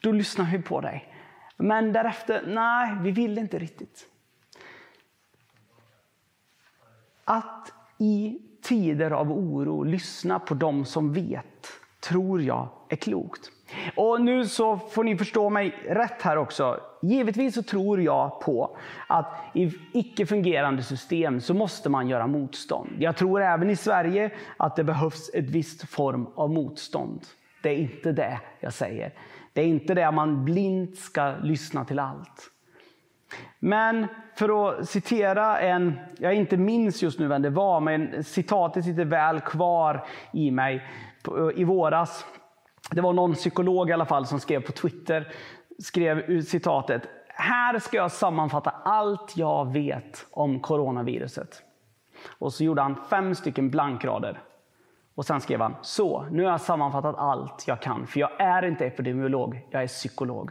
då 0.00 0.12
lyssnar 0.12 0.50
vi 0.52 0.62
på 0.62 0.80
dig. 0.80 1.14
Men 1.56 1.92
därefter, 1.92 2.44
nej, 2.46 2.96
vi 3.02 3.10
vill 3.10 3.38
inte 3.38 3.58
riktigt. 3.58 4.06
Att 7.24 7.72
i 7.98 8.38
tider 8.62 9.10
av 9.10 9.32
oro 9.32 9.82
lyssna 9.82 10.38
på 10.38 10.54
dem 10.54 10.84
som 10.84 11.12
vet 11.12 11.68
tror 12.00 12.42
jag 12.42 12.68
är 12.88 12.96
klokt. 12.96 13.52
Och 13.94 14.20
nu 14.20 14.46
så 14.46 14.76
får 14.76 15.04
ni 15.04 15.16
förstå 15.16 15.50
mig 15.50 15.74
rätt 15.88 16.22
här 16.22 16.36
också. 16.36 16.80
Givetvis 17.02 17.54
så 17.54 17.62
tror 17.62 18.00
jag 18.00 18.40
på 18.40 18.76
att 19.06 19.34
i 19.54 19.72
icke 19.92 20.26
fungerande 20.26 20.82
system 20.82 21.40
så 21.40 21.54
måste 21.54 21.88
man 21.88 22.08
göra 22.08 22.26
motstånd. 22.26 22.90
Jag 22.98 23.16
tror 23.16 23.42
även 23.42 23.70
i 23.70 23.76
Sverige 23.76 24.30
att 24.56 24.76
det 24.76 24.84
behövs 24.84 25.30
ett 25.34 25.50
visst 25.50 25.88
form 25.88 26.26
av 26.34 26.50
motstånd. 26.50 27.20
Det 27.62 27.68
är 27.68 27.76
inte 27.76 28.12
det 28.12 28.40
jag 28.60 28.72
säger. 28.72 29.12
Det 29.52 29.60
är 29.60 29.66
inte 29.66 29.94
det 29.94 30.08
att 30.08 30.14
man 30.14 30.44
blint 30.44 30.98
ska 30.98 31.34
lyssna 31.42 31.84
till 31.84 31.98
allt. 31.98 32.50
Men 33.58 34.06
för 34.34 34.68
att 34.68 34.88
citera 34.88 35.58
en, 35.60 35.98
jag 36.18 36.34
inte 36.34 36.56
minns 36.56 37.02
just 37.02 37.18
nu 37.18 37.28
vem 37.28 37.42
det 37.42 37.50
var, 37.50 37.80
men 37.80 38.24
citatet 38.24 38.84
sitter 38.84 39.04
väl 39.04 39.40
kvar 39.40 40.06
i 40.32 40.50
mig 40.50 40.86
i 41.54 41.64
våras. 41.64 42.26
Det 42.90 43.00
var 43.00 43.12
någon 43.12 43.34
psykolog 43.34 43.90
i 43.90 43.92
alla 43.92 44.06
fall 44.06 44.26
som 44.26 44.40
skrev 44.40 44.60
på 44.60 44.72
Twitter, 44.72 45.32
skrev 45.78 46.42
citatet. 46.42 47.02
Här 47.28 47.78
ska 47.78 47.96
jag 47.96 48.12
sammanfatta 48.12 48.70
allt 48.70 49.36
jag 49.36 49.72
vet 49.72 50.26
om 50.30 50.60
coronaviruset. 50.60 51.62
Och 52.38 52.52
så 52.52 52.64
gjorde 52.64 52.82
han 52.82 52.96
fem 53.10 53.34
stycken 53.34 53.70
blankrader. 53.70 54.42
Och 55.14 55.26
sen 55.26 55.40
skrev 55.40 55.60
han, 55.60 55.74
så, 55.82 56.26
nu 56.30 56.44
har 56.44 56.50
jag 56.50 56.60
sammanfattat 56.60 57.16
allt 57.18 57.64
jag 57.66 57.82
kan, 57.82 58.06
för 58.06 58.20
jag 58.20 58.40
är 58.40 58.62
inte 58.64 58.86
epidemiolog, 58.86 59.66
jag 59.70 59.82
är 59.82 59.86
psykolog. 59.86 60.50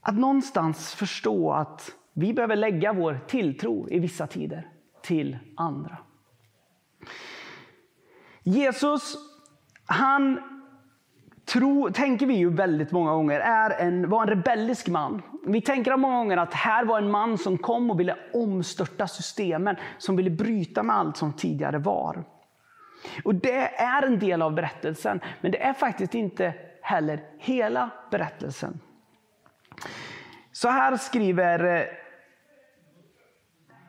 Att 0.00 0.14
någonstans 0.14 0.94
förstå 0.94 1.52
att 1.52 1.90
vi 2.12 2.34
behöver 2.34 2.56
lägga 2.56 2.92
vår 2.92 3.20
tilltro 3.26 3.88
i 3.90 3.98
vissa 3.98 4.26
tider 4.26 4.68
till 5.02 5.38
andra. 5.56 5.98
Jesus, 8.42 9.16
han 9.84 10.51
tro, 11.44 11.90
tänker 11.90 12.26
vi 12.26 12.34
ju 12.34 12.50
väldigt 12.50 12.92
många 12.92 13.12
gånger 13.12 13.40
är 13.40 13.70
en, 13.70 14.08
var 14.08 14.22
en 14.22 14.28
rebellisk 14.28 14.88
man. 14.88 15.22
Vi 15.46 15.60
tänker 15.60 15.96
många 15.96 16.16
gånger 16.16 16.36
att 16.36 16.54
här 16.54 16.84
var 16.84 16.98
en 16.98 17.10
man 17.10 17.38
som 17.38 17.58
kom 17.58 17.90
och 17.90 18.00
ville 18.00 18.16
omstörta 18.32 19.06
systemen, 19.06 19.76
som 19.98 20.16
ville 20.16 20.30
bryta 20.30 20.82
med 20.82 20.96
allt 20.96 21.16
som 21.16 21.32
tidigare 21.32 21.78
var. 21.78 22.24
Och 23.24 23.34
Det 23.34 23.80
är 23.80 24.02
en 24.02 24.18
del 24.18 24.42
av 24.42 24.54
berättelsen, 24.54 25.20
men 25.40 25.52
det 25.52 25.62
är 25.62 25.72
faktiskt 25.72 26.14
inte 26.14 26.54
heller 26.82 27.20
hela 27.38 27.90
berättelsen. 28.10 28.80
Så 30.52 30.68
här 30.68 30.96
skriver, 30.96 31.88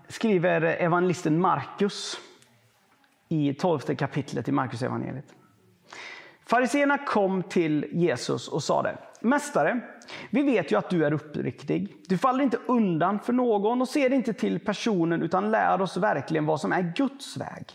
skriver 0.08 0.62
evangelisten 0.62 1.42
Markus 1.42 2.20
i 3.30 3.54
tolfte 3.54 3.96
kapitlet 3.96 4.48
i 4.48 4.52
Markus 4.52 4.82
evangeliet. 4.82 5.36
Fariséerna 6.46 6.98
kom 6.98 7.44
till 7.44 7.86
Jesus 7.92 8.48
och 8.48 8.64
sade, 8.64 8.98
Mästare, 9.20 9.80
vi 10.30 10.44
vet 10.44 10.72
ju 10.72 10.76
att 10.76 10.90
du 10.90 11.06
är 11.06 11.14
uppriktig. 11.14 11.96
Du 12.08 12.18
faller 12.18 12.44
inte 12.44 12.58
undan 12.66 13.20
för 13.20 13.34
någon 13.34 13.82
och 13.82 13.90
ser 13.90 14.14
inte 14.14 14.34
till 14.34 14.60
personen 14.60 15.22
utan 15.22 15.52
lär 15.52 15.82
oss 15.82 15.98
verkligen 15.98 16.46
vad 16.46 16.62
som 16.62 16.74
är 16.74 16.94
Guds 16.96 17.38
väg. 17.38 17.66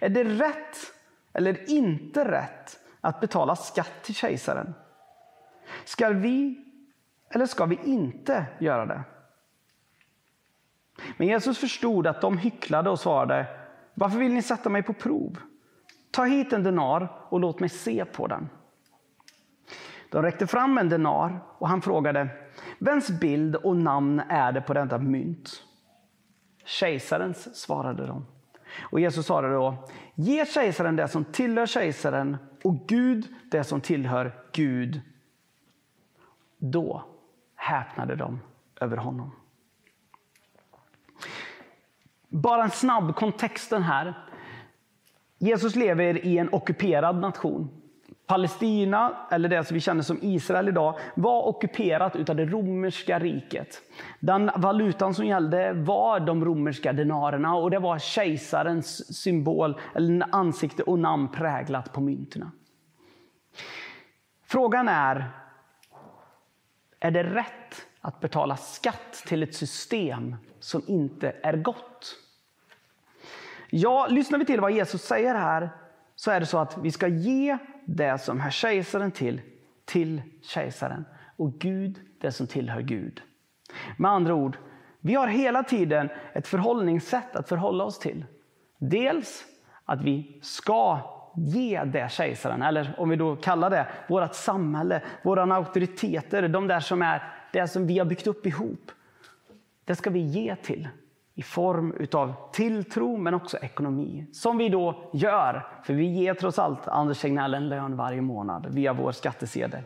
Är 0.00 0.08
det 0.08 0.24
rätt 0.24 0.76
eller 1.32 1.70
inte 1.70 2.30
rätt 2.30 2.78
att 3.00 3.20
betala 3.20 3.56
skatt 3.56 4.02
till 4.02 4.14
kejsaren? 4.14 4.74
Ska 5.84 6.08
vi 6.08 6.64
eller 7.30 7.46
ska 7.46 7.64
vi 7.64 7.78
inte 7.84 8.46
göra 8.58 8.86
det? 8.86 9.02
Men 11.16 11.26
Jesus 11.26 11.58
förstod 11.58 12.06
att 12.06 12.20
de 12.20 12.38
hycklade 12.38 12.90
och 12.90 13.00
svarade, 13.00 13.46
varför 13.94 14.18
vill 14.18 14.32
ni 14.32 14.42
sätta 14.42 14.68
mig 14.68 14.82
på 14.82 14.92
prov? 14.92 15.38
Ta 16.10 16.24
hit 16.24 16.52
en 16.52 16.62
denar 16.62 17.08
och 17.28 17.40
låt 17.40 17.60
mig 17.60 17.68
se 17.68 18.04
på 18.04 18.26
den. 18.26 18.48
De 20.10 20.22
räckte 20.22 20.46
fram 20.46 20.78
en 20.78 20.88
denar 20.88 21.40
och 21.58 21.68
han 21.68 21.82
frågade, 21.82 22.28
vems 22.78 23.08
bild 23.20 23.56
och 23.56 23.76
namn 23.76 24.20
är 24.28 24.52
det 24.52 24.60
på 24.60 24.74
detta 24.74 24.98
mynt? 24.98 25.62
Kejsarens, 26.64 27.56
svarade 27.56 28.06
de. 28.06 28.26
Och 28.80 29.00
Jesus 29.00 29.26
svarade 29.26 29.54
då, 29.54 29.88
ge 30.14 30.46
kejsaren 30.46 30.96
det 30.96 31.08
som 31.08 31.24
tillhör 31.24 31.66
kejsaren 31.66 32.36
och 32.64 32.86
Gud 32.86 33.34
det 33.50 33.64
som 33.64 33.80
tillhör 33.80 34.34
Gud. 34.52 35.00
Då 36.58 37.04
häpnade 37.54 38.16
de 38.16 38.40
över 38.80 38.96
honom. 38.96 39.32
Bara 42.28 42.62
en 42.64 42.70
snabb 42.70 43.14
kontexten 43.14 43.82
här. 43.82 44.28
Jesus 45.38 45.76
lever 45.76 46.26
i 46.26 46.38
en 46.38 46.48
ockuperad 46.52 47.16
nation. 47.16 47.82
Palestina, 48.26 49.16
eller 49.30 49.48
det 49.48 49.64
som 49.64 49.74
vi 49.74 49.80
känner 49.80 50.02
som 50.02 50.18
Israel 50.22 50.68
idag, 50.68 50.98
var 51.14 51.48
ockuperat 51.48 52.30
av 52.30 52.36
det 52.36 52.44
romerska 52.44 53.18
riket. 53.18 53.82
Den 54.20 54.50
valutan 54.56 55.14
som 55.14 55.26
gällde 55.26 55.72
var 55.72 56.20
de 56.20 56.44
romerska 56.44 56.92
denarerna 56.92 57.54
och 57.54 57.70
det 57.70 57.78
var 57.78 57.98
kejsarens 57.98 59.16
symbol, 59.16 59.80
eller 59.94 60.26
ansikte 60.32 60.82
och 60.82 60.98
namn 60.98 61.28
präglat 61.28 61.92
på 61.92 62.00
mynten. 62.00 62.50
Frågan 64.44 64.88
är, 64.88 65.30
är 67.00 67.10
det 67.10 67.22
rätt 67.22 67.86
att 68.00 68.20
betala 68.20 68.56
skatt 68.56 69.12
till 69.26 69.42
ett 69.42 69.54
system 69.54 70.36
som 70.60 70.82
inte 70.86 71.36
är 71.42 71.56
gott? 71.56 72.16
Ja, 73.70 74.06
lyssnar 74.10 74.38
vi 74.38 74.44
till 74.44 74.60
vad 74.60 74.72
Jesus 74.72 75.02
säger 75.02 75.34
här 75.34 75.70
så 76.14 76.30
är 76.30 76.40
det 76.40 76.46
så 76.46 76.58
att 76.58 76.78
vi 76.78 76.90
ska 76.90 77.08
ge 77.08 77.58
det 77.84 78.18
som 78.18 78.40
hör 78.40 78.50
kejsaren 78.50 79.10
till, 79.10 79.40
till 79.84 80.22
kejsaren 80.42 81.04
och 81.36 81.52
Gud 81.52 82.00
det 82.20 82.32
som 82.32 82.46
tillhör 82.46 82.80
Gud. 82.80 83.22
Med 83.96 84.10
andra 84.10 84.34
ord, 84.34 84.56
vi 85.00 85.14
har 85.14 85.26
hela 85.26 85.62
tiden 85.62 86.08
ett 86.32 86.48
förhållningssätt 86.48 87.36
att 87.36 87.48
förhålla 87.48 87.84
oss 87.84 87.98
till. 87.98 88.24
Dels 88.78 89.44
att 89.84 90.02
vi 90.02 90.38
ska 90.42 90.98
ge 91.36 91.84
det 91.84 92.12
kejsaren, 92.12 92.62
eller 92.62 92.94
om 92.98 93.08
vi 93.08 93.16
då 93.16 93.36
kallar 93.36 93.70
det 93.70 93.86
vårt 94.08 94.34
samhälle, 94.34 95.02
våra 95.22 95.54
auktoriteter, 95.54 96.48
de 96.48 96.66
där 96.66 96.80
som 96.80 97.02
är 97.02 97.22
det 97.52 97.68
som 97.68 97.86
vi 97.86 97.98
har 97.98 98.06
byggt 98.06 98.26
upp 98.26 98.46
ihop. 98.46 98.92
Det 99.84 99.94
ska 99.94 100.10
vi 100.10 100.20
ge 100.20 100.56
till 100.56 100.88
i 101.38 101.42
form 101.42 101.94
av 102.12 102.34
tilltro 102.52 103.16
men 103.16 103.34
också 103.34 103.58
ekonomi. 103.58 104.26
Som 104.32 104.58
vi 104.58 104.68
då 104.68 105.10
gör, 105.12 105.66
för 105.84 105.94
vi 105.94 106.04
ger 106.04 106.34
trots 106.34 106.58
allt 106.58 106.88
Anders 106.88 107.20
Tegnell 107.20 107.54
en 107.54 107.68
lön 107.68 107.96
varje 107.96 108.20
månad 108.20 108.66
via 108.74 108.92
vår 108.92 109.12
skattesedel. 109.12 109.82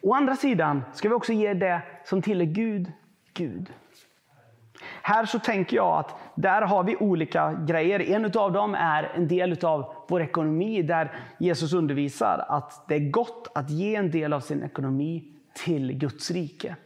Å 0.00 0.14
andra 0.14 0.36
sidan 0.36 0.82
ska 0.94 1.08
vi 1.08 1.14
också 1.14 1.32
ge 1.32 1.54
det 1.54 1.82
som 2.04 2.22
tillhör 2.22 2.46
Gud, 2.46 2.92
Gud. 3.34 3.72
Här 5.02 5.26
så 5.26 5.38
tänker 5.38 5.76
jag 5.76 5.98
att 5.98 6.14
där 6.34 6.62
har 6.62 6.84
vi 6.84 6.96
olika 6.96 7.52
grejer. 7.52 8.00
En 8.00 8.24
av 8.24 8.52
dem 8.52 8.74
är 8.74 9.02
en 9.14 9.28
del 9.28 9.64
av 9.64 9.94
vår 10.08 10.22
ekonomi 10.22 10.82
där 10.82 11.12
Jesus 11.38 11.72
undervisar 11.72 12.44
att 12.48 12.88
det 12.88 12.94
är 12.94 13.10
gott 13.10 13.48
att 13.54 13.70
ge 13.70 13.94
en 13.94 14.10
del 14.10 14.32
av 14.32 14.40
sin 14.40 14.62
ekonomi 14.62 15.24
till 15.64 15.92
Guds 15.92 16.30
rike. 16.30 16.76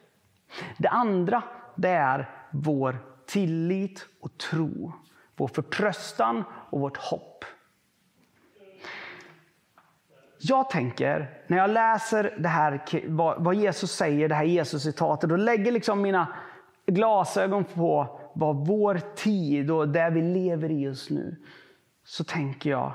Det 0.78 0.88
andra 0.88 1.42
det 1.74 1.88
är 1.88 2.37
vår 2.50 2.98
tillit 3.26 4.06
och 4.20 4.38
tro, 4.38 4.92
vår 5.36 5.48
förtröstan 5.48 6.44
och 6.70 6.80
vårt 6.80 6.96
hopp. 6.96 7.44
Jag 10.40 10.70
tänker, 10.70 11.42
när 11.46 11.56
jag 11.56 11.70
läser 11.70 12.34
det 12.38 12.48
här, 12.48 12.80
vad 13.38 13.54
Jesus 13.54 13.92
säger, 13.92 14.28
det 14.28 14.34
här 14.34 14.44
Jesus-citatet, 14.44 15.32
och 15.32 15.38
lägger 15.38 15.72
liksom 15.72 16.02
mina 16.02 16.36
glasögon 16.86 17.64
på 17.64 18.20
vad 18.34 18.66
vår 18.66 19.00
tid 19.16 19.70
och 19.70 19.88
det 19.88 20.10
vi 20.10 20.22
lever 20.22 20.70
i 20.70 20.80
just 20.80 21.10
nu, 21.10 21.36
så 22.04 22.24
tänker 22.24 22.70
jag, 22.70 22.92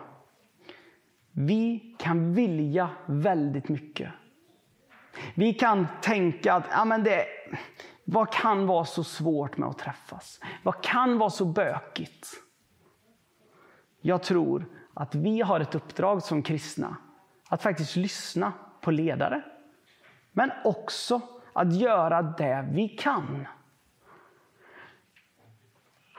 vi 1.32 1.96
kan 2.00 2.34
vilja 2.34 2.90
väldigt 3.06 3.70
mycket. 3.70 4.10
Vi 5.36 5.54
kan 5.54 5.88
tänka 6.02 6.54
att 6.54 6.64
ja, 6.72 6.86
men 6.86 7.04
det, 7.04 7.26
vad 8.04 8.34
kan 8.34 8.68
vara 8.68 8.86
så 8.86 9.04
svårt 9.04 9.58
med 9.58 9.70
att 9.70 9.78
träffas? 9.78 10.40
Vad 10.64 10.84
kan 10.84 11.18
vara 11.18 11.30
så 11.30 11.46
bökigt? 11.46 12.28
Jag 14.02 14.24
tror 14.24 14.66
att 14.94 15.16
vi 15.16 15.42
har 15.42 15.60
ett 15.60 15.76
uppdrag 15.76 16.24
som 16.24 16.44
kristna 16.44 16.98
att 17.50 17.62
faktiskt 17.62 17.96
lyssna 17.96 18.54
på 18.82 18.92
ledare. 18.92 19.44
Men 20.32 20.52
också 20.64 21.22
att 21.54 21.76
göra 21.76 22.22
det 22.22 22.70
vi 22.72 22.90
kan. 22.90 23.48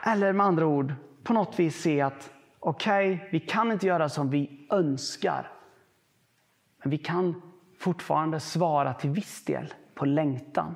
Eller 0.06 0.32
med 0.32 0.46
andra 0.46 0.66
ord, 0.66 0.94
på 1.22 1.32
något 1.32 1.58
vis 1.58 1.82
se 1.82 2.00
att 2.00 2.32
okej, 2.58 3.14
okay, 3.14 3.28
vi 3.30 3.40
kan 3.40 3.72
inte 3.72 3.86
göra 3.86 4.08
som 4.08 4.30
vi 4.30 4.68
önskar. 4.70 5.52
Men 6.82 6.90
vi 6.90 6.98
kan 6.98 7.42
fortfarande 7.78 8.40
svara 8.40 8.94
till 8.94 9.10
viss 9.10 9.44
del 9.44 9.74
på 9.94 10.04
längtan. 10.04 10.74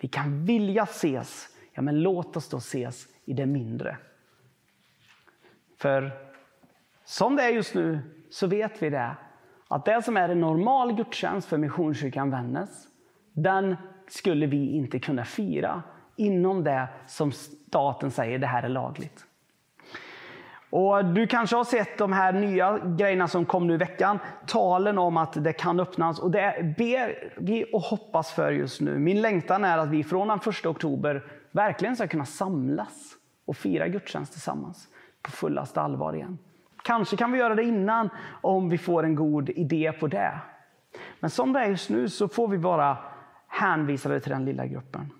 Vi 0.00 0.08
kan 0.08 0.44
vilja 0.44 0.82
ses, 0.82 1.48
ja 1.72 1.82
men 1.82 2.00
låt 2.00 2.36
oss 2.36 2.48
då 2.48 2.56
ses 2.56 3.06
i 3.24 3.32
det 3.32 3.46
mindre. 3.46 3.96
För 5.76 6.10
som 7.04 7.36
det 7.36 7.42
är 7.42 7.48
just 7.48 7.74
nu 7.74 8.00
så 8.30 8.46
vet 8.46 8.82
vi 8.82 8.90
det, 8.90 9.16
att 9.68 9.84
det 9.84 10.02
som 10.02 10.16
är 10.16 10.28
en 10.28 10.40
normal 10.40 10.92
gudstjänst 10.92 11.48
för 11.48 11.58
Missionskyrkan 11.58 12.30
Vännäs, 12.30 12.88
den 13.32 13.76
skulle 14.08 14.46
vi 14.46 14.70
inte 14.70 14.98
kunna 14.98 15.24
fira 15.24 15.82
inom 16.16 16.64
det 16.64 16.88
som 17.06 17.32
staten 17.32 18.10
säger 18.10 18.38
det 18.38 18.46
här 18.46 18.62
är 18.62 18.68
lagligt. 18.68 19.27
Och 20.70 21.04
Du 21.04 21.26
kanske 21.26 21.56
har 21.56 21.64
sett 21.64 21.98
de 21.98 22.12
här 22.12 22.32
nya 22.32 22.78
grejerna 22.78 23.28
som 23.28 23.44
kom 23.44 23.66
nu 23.66 23.74
i 23.74 23.76
veckan. 23.76 24.18
Talen 24.46 24.98
om 24.98 25.16
att 25.16 25.44
det 25.44 25.52
kan 25.52 25.80
öppnas. 25.80 26.18
Och 26.18 26.30
Det 26.30 26.74
ber 26.78 27.32
vi 27.36 27.64
och 27.72 27.80
hoppas 27.80 28.32
för 28.32 28.52
just 28.52 28.80
nu. 28.80 28.98
Min 28.98 29.22
längtan 29.22 29.64
är 29.64 29.78
att 29.78 29.88
vi 29.88 30.04
från 30.04 30.28
den 30.28 30.38
1 30.38 30.66
oktober 30.66 31.24
verkligen 31.50 31.96
ska 31.96 32.08
kunna 32.08 32.24
samlas 32.24 33.14
och 33.46 33.56
fira 33.56 33.88
gudstjänst 33.88 34.32
tillsammans 34.32 34.88
på 35.22 35.30
fullaste 35.30 35.80
allvar 35.80 36.14
igen. 36.14 36.38
Kanske 36.82 37.16
kan 37.16 37.32
vi 37.32 37.38
göra 37.38 37.54
det 37.54 37.62
innan 37.62 38.10
om 38.40 38.68
vi 38.68 38.78
får 38.78 39.02
en 39.02 39.14
god 39.14 39.50
idé 39.50 39.92
på 40.00 40.06
det. 40.06 40.38
Men 41.20 41.30
som 41.30 41.52
det 41.52 41.60
är 41.60 41.66
just 41.66 41.90
nu 41.90 42.08
så 42.08 42.28
får 42.28 42.48
vi 42.48 42.56
vara 42.56 42.96
hänvisade 43.48 44.20
till 44.20 44.30
den 44.30 44.44
lilla 44.44 44.66
gruppen. 44.66 45.12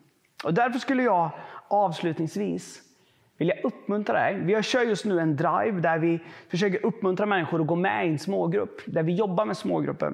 Och 0.44 0.54
Därför 0.54 0.78
skulle 0.78 1.02
jag 1.02 1.30
avslutningsvis 1.68 2.82
vill 3.38 3.48
jag 3.48 3.64
uppmuntra 3.64 4.20
dig. 4.20 4.40
Vi 4.40 4.62
kör 4.62 4.82
just 4.82 5.04
nu 5.04 5.20
en 5.20 5.36
drive 5.36 5.80
där 5.80 5.98
vi 5.98 6.20
försöker 6.48 6.86
uppmuntra 6.86 7.26
människor 7.26 7.60
att 7.60 7.66
gå 7.66 7.76
med 7.76 8.06
i 8.06 8.10
en 8.10 8.18
smågrupp. 8.18 8.80
Där 8.84 9.02
vi 9.02 9.14
jobbar 9.14 9.44
med 9.44 9.56
smågrupper. 9.56 10.12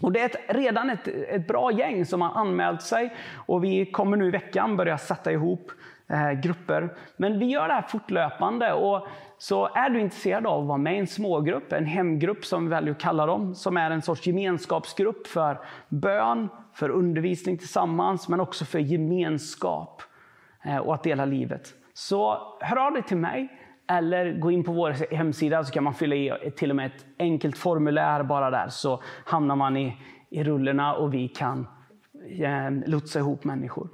Och 0.00 0.12
det 0.12 0.20
är 0.20 0.26
ett, 0.26 0.36
redan 0.48 0.90
ett, 0.90 1.08
ett 1.08 1.46
bra 1.46 1.72
gäng 1.72 2.06
som 2.06 2.22
har 2.22 2.40
anmält 2.40 2.82
sig 2.82 3.16
och 3.34 3.64
vi 3.64 3.86
kommer 3.86 4.16
nu 4.16 4.26
i 4.26 4.30
veckan 4.30 4.76
börja 4.76 4.98
sätta 4.98 5.32
ihop 5.32 5.72
eh, 6.08 6.32
grupper. 6.32 6.94
Men 7.16 7.38
vi 7.38 7.46
gör 7.46 7.68
det 7.68 7.74
här 7.74 7.82
fortlöpande. 7.82 8.72
Och 8.72 9.06
så 9.38 9.66
är 9.74 9.90
du 9.90 10.00
intresserad 10.00 10.46
av 10.46 10.60
att 10.60 10.66
vara 10.68 10.78
med 10.78 10.94
i 10.94 10.98
en 10.98 11.06
smågrupp, 11.06 11.72
en 11.72 11.86
hemgrupp 11.86 12.44
som 12.44 12.64
vi 12.64 12.70
väljer 12.70 12.90
att 12.90 13.00
kalla 13.00 13.26
dem, 13.26 13.54
som 13.54 13.76
är 13.76 13.90
en 13.90 14.02
sorts 14.02 14.26
gemenskapsgrupp 14.26 15.26
för 15.26 15.60
bön, 15.88 16.48
för 16.74 16.90
undervisning 16.90 17.58
tillsammans, 17.58 18.28
men 18.28 18.40
också 18.40 18.64
för 18.64 18.78
gemenskap 18.78 20.02
eh, 20.64 20.76
och 20.76 20.94
att 20.94 21.02
dela 21.02 21.24
livet. 21.24 21.74
Så 21.92 22.38
hör 22.60 22.76
av 22.76 22.92
dig 22.92 23.02
till 23.02 23.16
mig 23.16 23.48
eller 23.90 24.32
gå 24.32 24.50
in 24.50 24.64
på 24.64 24.72
vår 24.72 25.14
hemsida 25.14 25.64
så 25.64 25.72
kan 25.72 25.84
man 25.84 25.94
fylla 25.94 26.14
i 26.14 26.50
till 26.56 26.70
och 26.70 26.76
med 26.76 26.86
ett 26.86 27.06
enkelt 27.18 27.58
formulär 27.58 28.22
bara 28.22 28.50
där 28.50 28.68
så 28.68 29.02
hamnar 29.24 29.56
man 29.56 29.76
i, 29.76 29.96
i 30.30 30.44
rullorna 30.44 30.94
och 30.94 31.14
vi 31.14 31.28
kan 31.28 31.68
eh, 32.38 32.70
lotsa 32.86 33.18
ihop 33.18 33.44
människor. 33.44 33.88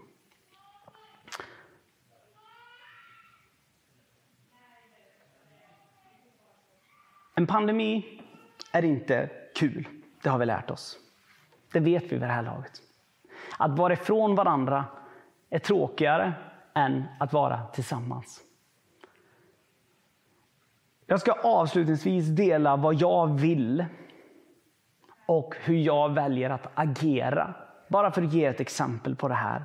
En 7.34 7.46
pandemi 7.46 8.20
är 8.72 8.84
inte 8.84 9.30
kul, 9.54 9.88
det 10.22 10.28
har 10.28 10.38
vi 10.38 10.46
lärt 10.46 10.70
oss. 10.70 10.98
Det 11.72 11.80
vet 11.80 12.04
vi 12.04 12.08
vid 12.08 12.20
det 12.20 12.26
här 12.26 12.42
laget. 12.42 12.72
Att 13.58 13.78
vara 13.78 13.92
ifrån 13.92 14.34
varandra 14.34 14.84
är 15.50 15.58
tråkigare 15.58 16.32
än 16.76 17.04
att 17.18 17.32
vara 17.32 17.66
tillsammans. 17.66 18.40
Jag 21.06 21.20
ska 21.20 21.32
avslutningsvis 21.32 22.26
dela 22.26 22.76
vad 22.76 22.94
jag 22.94 23.40
vill 23.40 23.84
och 25.26 25.54
hur 25.60 25.76
jag 25.76 26.08
väljer 26.08 26.50
att 26.50 26.66
agera. 26.74 27.54
Bara 27.88 28.10
för 28.10 28.22
att 28.22 28.32
ge 28.32 28.44
ett 28.44 28.60
exempel 28.60 29.16
på 29.16 29.28
det 29.28 29.34
här. 29.34 29.64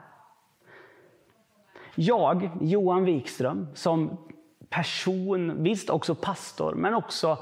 Jag, 1.96 2.50
Johan 2.62 3.06
Wikström, 3.06 3.68
som 3.74 4.18
person, 4.70 5.64
visst 5.64 5.90
också 5.90 6.16
pastor, 6.16 6.74
men 6.76 6.94
också 6.94 7.38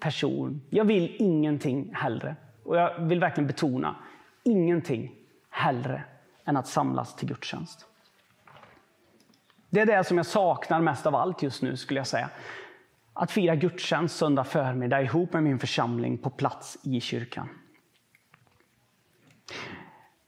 person. 0.00 0.62
Jag 0.70 0.84
vill 0.84 1.16
ingenting 1.18 1.94
hellre, 1.94 2.36
och 2.64 2.76
jag 2.76 2.98
vill 2.98 3.20
verkligen 3.20 3.46
betona, 3.46 3.96
ingenting 4.42 5.14
hellre 5.50 6.02
än 6.44 6.56
att 6.56 6.66
samlas 6.66 7.16
till 7.16 7.28
gudstjänst. 7.28 7.87
Det 9.70 9.80
är 9.80 9.86
det 9.86 10.04
som 10.04 10.16
jag 10.16 10.26
saknar 10.26 10.80
mest 10.80 11.06
av 11.06 11.14
allt 11.14 11.42
just 11.42 11.62
nu, 11.62 11.76
skulle 11.76 12.00
jag 12.00 12.06
säga. 12.06 12.30
Att 13.12 13.30
fira 13.30 13.56
gudstjänst 13.56 14.16
söndag 14.16 14.44
förmiddag 14.44 15.02
ihop 15.02 15.32
med 15.32 15.42
min 15.42 15.58
församling 15.58 16.18
på 16.18 16.30
plats 16.30 16.78
i 16.82 17.00
kyrkan. 17.00 17.48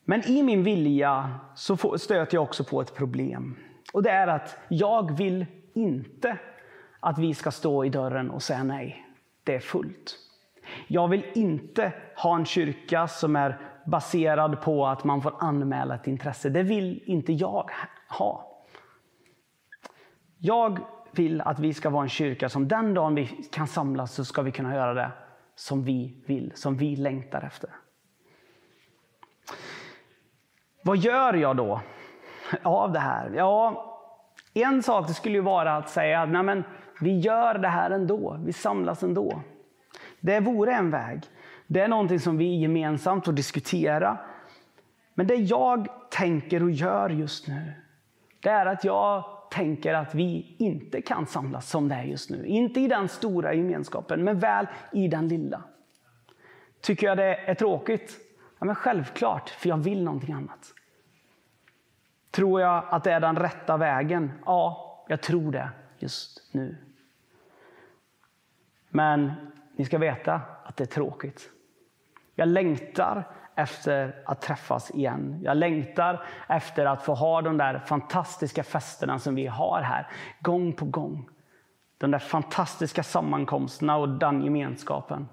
Men 0.04 0.26
i 0.26 0.42
min 0.42 0.64
vilja 0.64 1.34
så 1.54 1.98
stöter 1.98 2.36
jag 2.36 2.42
också 2.42 2.64
på 2.64 2.80
ett 2.80 2.94
problem. 2.94 3.56
Och 3.92 4.02
det 4.02 4.10
är 4.10 4.26
att 4.26 4.58
jag 4.68 5.16
vill 5.16 5.46
inte 5.74 6.38
att 7.00 7.18
vi 7.18 7.34
ska 7.34 7.50
stå 7.50 7.84
i 7.84 7.88
dörren 7.88 8.30
och 8.30 8.42
säga 8.42 8.62
nej. 8.62 9.06
Det 9.44 9.54
är 9.54 9.60
fullt. 9.60 10.16
Jag 10.86 11.08
vill 11.08 11.24
inte 11.34 11.92
ha 12.16 12.36
en 12.36 12.44
kyrka 12.44 13.08
som 13.08 13.36
är 13.36 13.60
baserad 13.86 14.62
på 14.62 14.86
att 14.86 15.04
man 15.04 15.22
får 15.22 15.34
anmäla 15.38 15.94
ett 15.94 16.06
intresse. 16.06 16.48
Det 16.48 16.62
vill 16.62 17.02
inte 17.04 17.32
jag 17.32 17.70
ha. 18.08 18.49
Jag 20.42 20.78
vill 21.10 21.40
att 21.40 21.58
vi 21.58 21.74
ska 21.74 21.90
vara 21.90 22.02
en 22.02 22.08
kyrka 22.08 22.48
som 22.48 22.68
den 22.68 22.94
dagen 22.94 23.14
vi 23.14 23.26
kan 23.26 23.66
samlas 23.66 24.14
så 24.14 24.24
ska 24.24 24.42
vi 24.42 24.52
kunna 24.52 24.74
göra 24.74 24.94
det 24.94 25.10
som 25.54 25.84
vi 25.84 26.22
vill, 26.26 26.52
som 26.54 26.76
vi 26.76 26.96
längtar 26.96 27.42
efter. 27.42 27.70
Vad 30.84 30.96
gör 30.96 31.34
jag 31.34 31.56
då 31.56 31.80
av 32.62 32.92
det 32.92 32.98
här? 32.98 33.30
Ja, 33.36 33.86
en 34.54 34.82
sak 34.82 35.08
det 35.08 35.14
skulle 35.14 35.34
ju 35.34 35.40
vara 35.40 35.76
att 35.76 35.90
säga 35.90 36.22
att 36.22 36.28
men, 36.28 36.64
vi 37.00 37.18
gör 37.18 37.54
det 37.54 37.68
här 37.68 37.90
ändå, 37.90 38.40
vi 38.44 38.52
samlas 38.52 39.02
ändå. 39.02 39.42
Det 40.20 40.40
vore 40.40 40.74
en 40.74 40.90
väg. 40.90 41.22
Det 41.66 41.80
är 41.80 41.88
någonting 41.88 42.20
som 42.20 42.38
vi 42.38 42.60
gemensamt 42.60 43.24
får 43.24 43.32
diskutera. 43.32 44.18
Men 45.14 45.26
det 45.26 45.34
jag 45.34 45.88
tänker 46.10 46.62
och 46.62 46.70
gör 46.70 47.10
just 47.10 47.48
nu, 47.48 47.72
det 48.42 48.48
är 48.48 48.66
att 48.66 48.84
jag 48.84 49.39
tänker 49.50 49.94
att 49.94 50.14
vi 50.14 50.54
inte 50.58 51.02
kan 51.02 51.26
samlas 51.26 51.70
som 51.70 51.88
det 51.88 51.94
är 51.94 52.04
just 52.04 52.30
nu. 52.30 52.46
Inte 52.46 52.80
i 52.80 52.88
den 52.88 53.08
stora 53.08 53.54
gemenskapen, 53.54 54.24
men 54.24 54.38
väl 54.38 54.66
i 54.92 55.08
den 55.08 55.28
lilla. 55.28 55.62
Tycker 56.80 57.06
jag 57.06 57.16
det 57.16 57.36
är 57.36 57.54
tråkigt? 57.54 58.18
Ja, 58.58 58.66
men 58.66 58.74
självklart, 58.74 59.48
för 59.48 59.68
jag 59.68 59.76
vill 59.76 60.04
någonting 60.04 60.34
annat. 60.34 60.74
Tror 62.30 62.60
jag 62.60 62.84
att 62.90 63.04
det 63.04 63.12
är 63.12 63.20
den 63.20 63.36
rätta 63.36 63.76
vägen? 63.76 64.32
Ja, 64.44 65.04
jag 65.08 65.22
tror 65.22 65.52
det 65.52 65.68
just 65.98 66.54
nu. 66.54 66.76
Men 68.88 69.32
ni 69.76 69.84
ska 69.84 69.98
veta 69.98 70.40
att 70.64 70.76
det 70.76 70.84
är 70.84 70.86
tråkigt. 70.86 71.50
Jag 72.34 72.48
längtar 72.48 73.24
efter 73.60 74.22
att 74.24 74.40
träffas 74.40 74.90
igen. 74.90 75.40
Jag 75.42 75.56
längtar 75.56 76.26
efter 76.48 76.86
att 76.86 77.02
få 77.02 77.14
ha 77.14 77.42
de 77.42 77.56
där 77.56 77.78
fantastiska 77.78 78.64
festerna 78.64 79.18
som 79.18 79.34
vi 79.34 79.46
har 79.46 79.82
här, 79.82 80.10
gång 80.40 80.72
på 80.72 80.84
gång. 80.84 81.28
De 81.98 82.10
där 82.10 82.18
fantastiska 82.18 83.02
sammankomsterna 83.02 83.96
och 83.96 84.08
den 84.08 84.42
gemenskapen. 84.42 85.28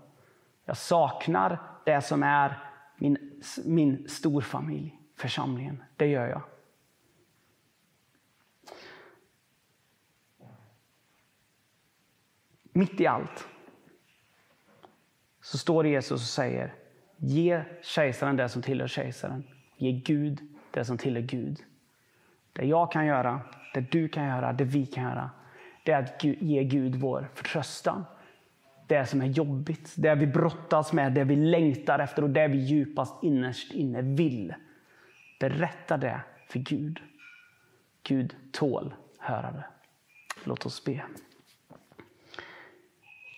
Jag 0.65 0.77
saknar 0.77 1.59
det 1.85 2.01
som 2.01 2.23
är 2.23 2.59
min, 2.95 3.41
min 3.65 4.09
storfamilj, 4.09 4.99
församlingen. 5.15 5.83
Det 5.95 6.07
gör 6.07 6.27
jag. 6.27 6.41
Mitt 12.71 13.01
i 13.01 13.07
allt 13.07 13.47
så 15.41 15.57
står 15.57 15.87
Jesus 15.87 16.21
och 16.21 16.27
säger 16.27 16.73
Ge 17.17 17.63
kejsaren 17.82 18.36
det 18.36 18.49
som 18.49 18.62
tillhör 18.62 18.88
kejsaren. 18.88 19.43
Ge 19.77 19.91
Gud 19.91 20.41
det 20.71 20.86
som 20.86 20.97
tillhör 20.97 21.21
Gud. 21.21 21.63
Det 22.53 22.65
jag 22.65 22.91
kan 22.91 23.06
göra, 23.06 23.41
det 23.73 23.91
du 23.91 24.08
kan 24.08 24.25
göra, 24.25 24.53
det 24.53 24.63
vi 24.63 24.86
kan 24.86 25.03
göra, 25.03 25.30
det 25.84 25.91
är 25.91 26.03
att 26.03 26.23
ge 26.23 26.63
Gud 26.63 26.95
vår 26.95 27.30
förtröstan. 27.36 28.06
Det 28.88 29.06
som 29.06 29.21
är 29.21 29.25
jobbigt, 29.25 29.93
det 29.97 30.15
vi 30.15 30.27
brottas 30.27 30.93
med, 30.93 31.13
det 31.13 31.23
vi 31.23 31.36
längtar 31.36 31.99
efter 31.99 32.23
och 32.23 32.30
det 32.30 32.47
vi 32.47 32.58
djupast 32.58 33.23
innerst 33.23 33.73
inne 33.73 34.01
vill. 34.01 34.53
Berätta 35.39 35.97
det 35.97 36.21
för 36.49 36.60
Gud. 36.60 36.99
Gud 38.03 38.36
tål 38.51 38.93
höra 39.17 39.51
det. 39.51 39.65
Låt 40.43 40.65
oss 40.65 40.86
be. 40.86 41.03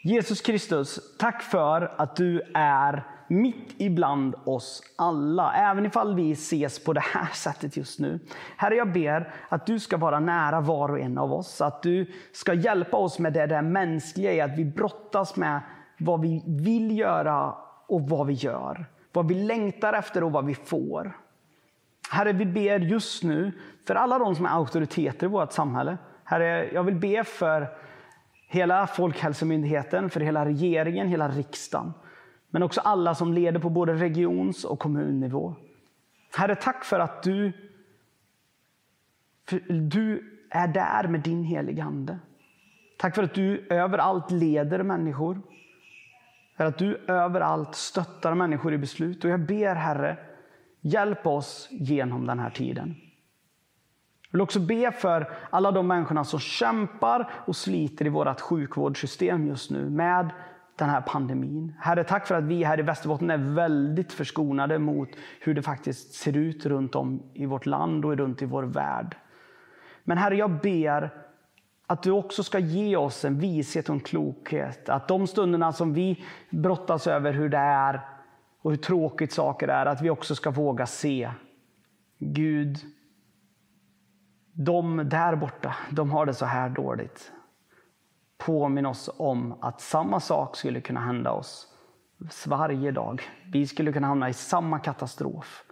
Jesus 0.02 0.42
Kristus, 0.42 1.18
tack 1.18 1.42
för 1.44 1.94
att 1.98 2.15
du 2.15 2.42
är 2.54 3.04
mitt 3.30 3.74
ibland 3.78 4.36
oss 4.44 4.84
alla, 4.96 5.54
även 5.54 5.86
ifall 5.86 6.15
vi 6.15 6.32
ses 6.32 6.84
på 6.84 6.94
det 6.94 7.04
här 7.04 7.30
sättet 7.34 7.78
just 7.78 8.00
nu. 8.00 8.20
Herre, 8.58 8.76
jag 8.76 8.94
ber 8.94 9.34
att 9.50 9.65
du 9.65 9.80
ska 9.80 9.98
vara 9.98 10.20
nära 10.20 10.62
var 10.62 10.89
och 10.89 11.00
en 11.00 11.18
av 11.18 11.34
oss, 11.34 11.62
att 11.62 11.84
du 11.84 12.12
ska 12.32 12.54
hjälpa 12.54 12.98
oss 12.98 13.20
med 13.20 13.34
det 13.34 13.46
där 13.46 13.62
mänskliga 13.62 14.34
i 14.34 14.42
att 14.42 14.58
vi 14.58 14.65
brottas 14.65 15.36
med 15.36 15.62
vad 16.00 16.22
vi 16.22 16.44
vill 16.46 16.98
göra 16.98 17.56
och 17.88 18.10
vad 18.10 18.28
vi 18.28 18.34
gör. 18.34 18.86
Vad 19.13 19.28
vi 19.28 19.36
längtar 19.36 19.94
efter 19.94 20.24
och 20.24 20.32
vad 20.32 20.46
vi 20.46 20.56
får. 20.56 21.18
Herre, 22.10 22.34
vi 22.34 22.46
ber 22.46 22.80
just 22.80 23.24
nu 23.24 23.52
för 23.88 23.96
alla 23.96 24.20
de 24.20 24.36
som 24.36 24.46
är 24.46 24.50
auktoriteter 24.50 25.28
i 25.28 25.30
vårt 25.30 25.52
samhälle. 25.52 25.98
Herre, 26.24 26.70
jag 26.74 26.84
vill 26.84 26.96
be 26.96 27.24
för 27.24 27.68
hela 28.48 28.88
Folkhälsomyndigheten, 28.88 30.10
för 30.10 30.20
hela 30.20 30.46
regeringen, 30.46 31.08
hela 31.08 31.30
riksdagen. 31.30 31.94
Men 32.50 32.64
också 32.64 32.82
alla 32.82 33.16
som 33.16 33.34
leder 33.34 33.60
på 33.60 33.70
både 33.70 33.94
regions 33.94 34.64
och 34.64 34.80
kommunnivå. 34.80 35.56
Herre, 36.38 36.56
tack 36.56 36.84
för 36.86 37.00
att 37.00 37.24
du, 37.24 37.52
för 39.48 39.60
du 39.70 40.36
är 40.50 40.68
där 40.68 41.08
med 41.08 41.22
din 41.22 41.44
heliga 41.44 41.84
Ande. 41.84 42.20
Tack 42.98 43.16
för 43.16 43.24
att 43.24 43.34
du 43.34 43.68
överallt 43.70 44.32
leder 44.32 44.84
människor. 44.84 45.42
För 46.58 46.66
att 46.66 46.78
du 46.78 46.96
överallt 47.08 47.76
stöttar 47.76 48.34
människor 48.34 48.74
i 48.74 48.78
beslut. 48.78 49.24
Och 49.24 49.30
jag 49.30 49.40
ber 49.40 49.76
Herre, 49.76 50.18
hjälp 50.82 51.28
oss 51.28 51.68
genom 51.72 52.28
den 52.28 52.40
här 52.40 52.50
tiden. 52.50 52.96
Jag 54.32 54.38
vill 54.38 54.42
också 54.42 54.60
be 54.60 54.92
för 54.92 55.32
alla 55.50 55.72
de 55.72 55.88
människorna 55.88 56.24
som 56.24 56.40
kämpar 56.40 57.30
och 57.46 57.56
sliter 57.56 58.06
i 58.06 58.10
vårt 58.10 58.42
sjukvårdssystem 58.42 59.48
just 59.48 59.72
nu 59.72 59.90
med 59.90 60.30
den 60.80 60.89
här 60.89 61.02
pandemin. 61.02 61.74
Herre, 61.80 62.04
tack 62.04 62.28
för 62.28 62.36
att 62.36 62.44
vi 62.44 62.63
här 62.63 62.80
i 62.80 62.82
Västerbotten 62.82 63.30
är 63.30 63.38
väldigt 63.38 64.13
förskonade 64.13 64.80
mot 64.80 65.10
hur 65.42 65.54
det 65.54 65.62
faktiskt 65.62 66.13
ser 66.13 66.38
ut 66.38 66.65
runt 66.65 66.96
om 66.96 67.24
i 67.34 67.46
vårt 67.46 67.65
land 67.65 68.06
och 68.06 68.18
runt 68.18 68.42
i 68.42 68.46
vår 68.46 68.63
värld. 68.63 69.15
Men 70.04 70.18
Herre, 70.18 70.36
jag 70.36 70.62
ber 70.62 71.13
att 71.88 72.04
du 72.04 72.12
också 72.12 72.44
ska 72.44 72.60
ge 72.60 72.96
oss 72.96 73.26
en 73.26 73.39
vishet 73.39 73.89
och 73.89 73.96
en 73.96 74.02
klokhet. 74.02 74.89
Att 74.89 75.08
de 75.08 75.28
stunderna 75.28 75.74
som 75.74 75.94
vi 75.94 76.24
brottas 76.50 77.08
över 77.08 77.34
hur 77.34 77.50
det 77.50 77.58
är 77.58 78.02
och 78.62 78.72
hur 78.72 78.78
tråkigt 78.78 79.32
saker 79.32 79.68
är, 79.68 79.86
att 79.86 80.02
vi 80.02 80.10
också 80.10 80.36
ska 80.36 80.52
våga 80.52 80.86
se. 80.86 81.32
Gud, 82.20 82.78
de 84.54 85.10
där 85.10 85.36
borta, 85.36 85.76
de 85.92 86.12
har 86.12 86.26
det 86.26 86.34
så 86.34 86.46
här 86.46 86.70
dåligt. 86.70 87.32
Påminn 88.39 88.86
oss 88.86 89.10
om 89.17 89.63
att 89.63 89.82
samma 89.82 90.19
sak 90.19 90.56
skulle 90.56 90.82
kunna 90.82 90.99
hända 90.99 91.32
oss 91.32 91.67
varje 92.47 92.91
dag. 92.91 93.21
Vi 93.52 93.67
skulle 93.67 93.93
kunna 93.93 94.08
hamna 94.08 94.30
i 94.30 94.34
samma 94.34 94.80
katastrof. 94.80 95.63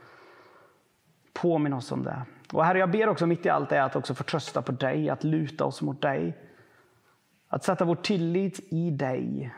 Påminn 1.34 1.73
oss 1.73 1.91
om 1.91 2.03
det. 2.03 2.25
Och 2.53 2.65
Herre, 2.65 2.80
jag 2.80 2.91
ber 2.91 3.10
också 3.10 3.27
mitt 3.27 3.45
i 3.45 3.49
allt 3.49 3.69
det 3.69 3.84
att 3.84 3.95
också 3.95 4.15
förtrösta 4.15 4.62
på 4.62 4.71
dig, 4.71 5.10
att 5.10 5.23
luta 5.23 5.65
oss 5.65 5.82
mot 5.82 6.01
dig. 6.01 6.38
Att 7.47 7.63
sätta 7.63 7.86
vår 7.86 7.95
tillit 7.95 8.60
i 8.73 8.91
dig. 8.91 9.53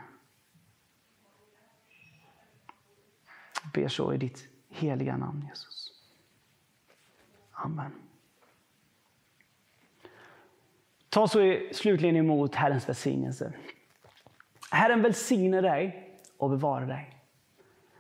Jag 3.63 3.71
ber 3.83 3.87
så 3.87 4.13
i 4.13 4.17
ditt 4.17 4.47
heliga 4.69 5.17
namn 5.17 5.45
Jesus. 5.49 5.91
Amen. 7.51 8.08
Ta 11.09 11.27
så 11.27 11.59
slutligen 11.71 12.15
emot 12.15 12.55
Herrens 12.55 12.89
välsignelse. 12.89 13.53
Herren 14.71 15.01
välsigne 15.01 15.61
dig 15.61 16.15
och 16.37 16.49
bevara 16.49 16.85
dig. 16.85 17.15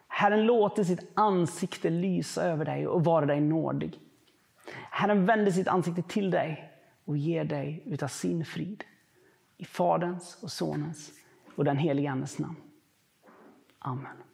Herren 0.07 0.45
låter 0.45 0.83
sitt 0.83 1.11
ansikte 1.13 1.89
lysa 1.89 2.43
över 2.43 2.65
dig 2.65 2.87
och 2.87 3.03
vara 3.03 3.25
dig 3.25 3.41
nådig. 3.41 3.99
Herren 4.89 5.25
vänder 5.25 5.51
sitt 5.51 5.67
ansikte 5.67 6.01
till 6.01 6.31
dig 6.31 6.71
och 7.05 7.17
ger 7.17 7.43
dig 7.43 7.83
utav 7.85 8.07
sin 8.07 8.45
frid. 8.45 8.83
I 9.57 9.65
Faderns 9.65 10.43
och 10.43 10.51
Sonens 10.51 11.11
och 11.55 11.65
den 11.65 11.77
helige 11.77 12.11
Andes 12.11 12.39
namn. 12.39 12.55
Amen. 13.79 14.28